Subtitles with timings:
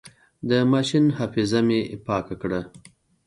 [0.49, 2.59] د ماشين حافظه مې پاکه کړه.